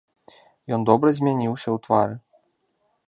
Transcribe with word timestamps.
Ён 0.77 0.81
добра 0.89 1.13
змяніўся 1.17 1.69
ў 1.75 1.85
твары. 1.85 2.15